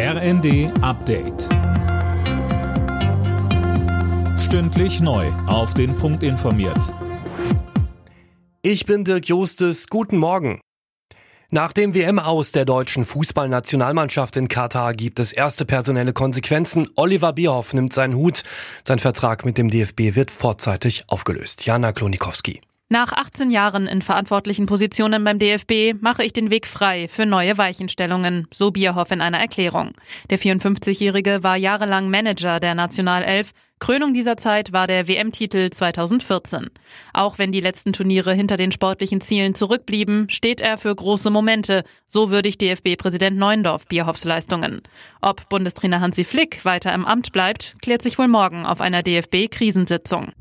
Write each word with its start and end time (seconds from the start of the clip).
RND 0.00 0.70
Update. 0.80 1.48
Stündlich 4.38 5.00
neu. 5.00 5.26
Auf 5.48 5.74
den 5.74 5.96
Punkt 5.96 6.22
informiert. 6.22 6.94
Ich 8.62 8.86
bin 8.86 9.02
Dirk 9.02 9.26
Jostes. 9.26 9.88
Guten 9.88 10.18
Morgen. 10.18 10.60
Nach 11.50 11.72
dem 11.72 11.96
WM-Aus 11.96 12.52
der 12.52 12.64
deutschen 12.64 13.04
Fußballnationalmannschaft 13.04 14.36
in 14.36 14.46
Katar 14.46 14.94
gibt 14.94 15.18
es 15.18 15.32
erste 15.32 15.64
personelle 15.64 16.12
Konsequenzen. 16.12 16.86
Oliver 16.94 17.32
Bierhoff 17.32 17.74
nimmt 17.74 17.92
seinen 17.92 18.14
Hut. 18.14 18.44
Sein 18.84 19.00
Vertrag 19.00 19.44
mit 19.44 19.58
dem 19.58 19.68
DFB 19.68 20.14
wird 20.14 20.30
vorzeitig 20.30 21.06
aufgelöst. 21.08 21.66
Jana 21.66 21.90
Klonikowski. 21.90 22.60
Nach 22.90 23.12
18 23.12 23.50
Jahren 23.50 23.86
in 23.86 24.00
verantwortlichen 24.00 24.64
Positionen 24.64 25.22
beim 25.22 25.38
DFB 25.38 26.00
mache 26.00 26.24
ich 26.24 26.32
den 26.32 26.50
Weg 26.50 26.66
frei 26.66 27.06
für 27.06 27.26
neue 27.26 27.58
Weichenstellungen, 27.58 28.46
so 28.50 28.70
Bierhoff 28.70 29.10
in 29.10 29.20
einer 29.20 29.38
Erklärung. 29.38 29.92
Der 30.30 30.38
54-Jährige 30.38 31.42
war 31.42 31.56
jahrelang 31.58 32.08
Manager 32.08 32.60
der 32.60 32.74
Nationalelf. 32.74 33.52
Krönung 33.78 34.14
dieser 34.14 34.38
Zeit 34.38 34.72
war 34.72 34.86
der 34.86 35.06
WM-Titel 35.06 35.68
2014. 35.68 36.70
Auch 37.12 37.36
wenn 37.36 37.52
die 37.52 37.60
letzten 37.60 37.92
Turniere 37.92 38.32
hinter 38.32 38.56
den 38.56 38.72
sportlichen 38.72 39.20
Zielen 39.20 39.54
zurückblieben, 39.54 40.30
steht 40.30 40.62
er 40.62 40.78
für 40.78 40.94
große 40.94 41.28
Momente. 41.28 41.84
So 42.06 42.30
würdigt 42.30 42.62
DFB-Präsident 42.62 43.36
Neuendorf 43.36 43.86
Bierhoffs 43.86 44.24
Leistungen. 44.24 44.80
Ob 45.20 45.46
Bundestrainer 45.50 46.00
Hansi 46.00 46.24
Flick 46.24 46.64
weiter 46.64 46.94
im 46.94 47.04
Amt 47.04 47.32
bleibt, 47.32 47.76
klärt 47.82 48.00
sich 48.00 48.18
wohl 48.18 48.28
morgen 48.28 48.64
auf 48.64 48.80
einer 48.80 49.02
DFB-Krisensitzung. 49.02 50.32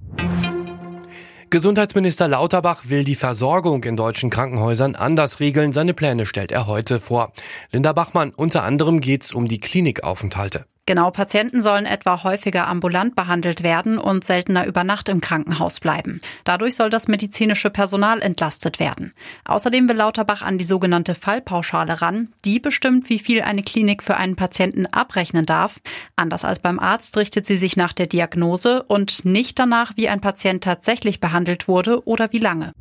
Gesundheitsminister 1.50 2.28
Lauterbach 2.28 2.90
will 2.90 3.06
die 3.06 3.16
Versorgung 3.16 3.82
in 3.86 3.96
deutschen 3.96 4.30
Krankenhäusern 4.30 4.96
anders 4.96 5.40
regeln. 5.40 5.72
Seine 5.72 5.94
Pläne 5.94 6.26
stellt 6.26 6.52
er 6.52 6.68
heute 6.68 7.00
vor. 7.00 7.32
Linda 7.72 7.94
Bachmann, 7.94 8.34
unter 8.36 8.64
anderem 8.64 9.00
geht 9.00 9.24
es 9.24 9.32
um 9.32 9.48
die 9.48 9.62
Klinikaufenthalte. 9.62 10.66
Genau, 10.88 11.12
Patienten 11.12 11.62
sollen 11.62 11.86
etwa 11.86 12.24
häufiger 12.24 12.66
ambulant 12.66 13.14
behandelt 13.14 13.62
werden 13.62 13.98
und 13.98 14.24
seltener 14.24 14.66
über 14.66 14.86
Nacht 14.86 15.10
im 15.10 15.20
Krankenhaus 15.20 15.82
bleiben. 15.82 16.22
Dadurch 16.46 16.76
soll 16.76 16.90
das 16.90 17.10
medizinische 17.10 17.70
Personal 17.70 18.22
entlastet 18.22 18.80
werden. 18.80 19.12
Außerdem 19.44 19.90
will 19.90 19.98
Lauterbach 19.98 20.42
an 20.42 20.58
die 20.58 20.64
sogenannte 20.64 21.14
Fallpauschale 21.14 22.02
ran. 22.02 22.30
Die 22.46 22.62
bestimmt, 22.62 23.10
wie 23.10 23.20
viel 23.20 23.42
eine 23.42 23.64
Klinik 23.64 24.02
für 24.02 24.16
einen 24.16 24.38
Patienten 24.38 24.86
abrechnen 24.86 25.46
darf. 25.46 25.82
Anders 26.16 26.46
als 26.46 26.60
beim 26.60 26.80
Arzt 26.80 27.18
richtet 27.18 27.46
sie 27.46 27.58
sich 27.58 27.76
nach 27.76 27.92
der 27.92 28.08
Diagnose 28.08 28.84
und 28.84 29.26
nicht 29.26 29.60
danach, 29.60 29.92
wie 29.98 30.08
ein 30.08 30.22
Patient 30.22 30.64
tatsächlich 30.64 31.20
behandelt 31.20 31.68
wurde 31.68 32.08
oder 32.08 32.32
wie 32.32 32.40
lange. 32.40 32.72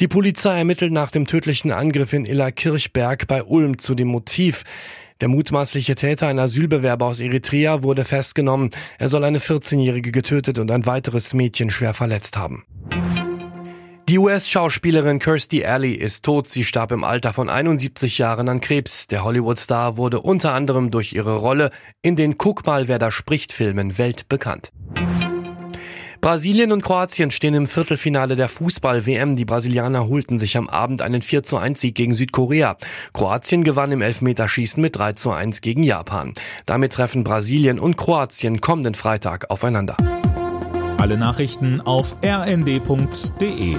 Die 0.00 0.08
Polizei 0.08 0.58
ermittelt 0.58 0.92
nach 0.92 1.10
dem 1.10 1.26
tödlichen 1.26 1.70
Angriff 1.70 2.12
in 2.12 2.26
Illerkirchberg 2.26 3.28
bei 3.28 3.42
Ulm 3.44 3.78
zu 3.78 3.94
dem 3.94 4.08
Motiv. 4.08 4.64
Der 5.20 5.28
mutmaßliche 5.28 5.94
Täter, 5.94 6.26
ein 6.26 6.38
Asylbewerber 6.38 7.06
aus 7.06 7.20
Eritrea, 7.20 7.82
wurde 7.82 8.04
festgenommen. 8.04 8.70
Er 8.98 9.08
soll 9.08 9.24
eine 9.24 9.38
14-Jährige 9.38 10.10
getötet 10.10 10.58
und 10.58 10.70
ein 10.70 10.86
weiteres 10.86 11.34
Mädchen 11.34 11.70
schwer 11.70 11.94
verletzt 11.94 12.36
haben. 12.36 12.64
Die 14.08 14.18
US-Schauspielerin 14.18 15.18
Kirstie 15.18 15.64
Alley 15.64 15.92
ist 15.92 16.26
tot. 16.26 16.46
Sie 16.46 16.64
starb 16.64 16.92
im 16.92 17.04
Alter 17.04 17.32
von 17.32 17.48
71 17.48 18.18
Jahren 18.18 18.50
an 18.50 18.60
Krebs. 18.60 19.06
Der 19.06 19.24
Hollywood-Star 19.24 19.96
wurde 19.96 20.20
unter 20.20 20.52
anderem 20.52 20.90
durch 20.90 21.14
ihre 21.14 21.36
Rolle 21.36 21.70
in 22.02 22.14
den 22.14 22.36
Guck 22.36 22.66
mal, 22.66 22.86
wer 22.86 22.98
da 22.98 23.10
spricht 23.10 23.54
Filmen 23.54 23.96
weltbekannt. 23.96 24.72
Brasilien 26.24 26.72
und 26.72 26.82
Kroatien 26.82 27.30
stehen 27.30 27.52
im 27.52 27.66
Viertelfinale 27.66 28.34
der 28.34 28.48
Fußball-WM. 28.48 29.36
Die 29.36 29.44
Brasilianer 29.44 30.08
holten 30.08 30.38
sich 30.38 30.56
am 30.56 30.70
Abend 30.70 31.02
einen 31.02 31.20
4 31.20 31.42
zu 31.42 31.58
1 31.58 31.78
Sieg 31.78 31.94
gegen 31.96 32.14
Südkorea. 32.14 32.78
Kroatien 33.12 33.62
gewann 33.62 33.92
im 33.92 34.00
Elfmeterschießen 34.00 34.80
mit 34.80 34.96
3 34.96 35.12
zu 35.12 35.32
1 35.32 35.60
gegen 35.60 35.82
Japan. 35.82 36.32
Damit 36.64 36.94
treffen 36.94 37.24
Brasilien 37.24 37.78
und 37.78 37.98
Kroatien 37.98 38.62
kommenden 38.62 38.94
Freitag 38.94 39.50
aufeinander. 39.50 39.98
Alle 40.96 41.18
Nachrichten 41.18 41.82
auf 41.82 42.16
rnd.de 42.24 43.76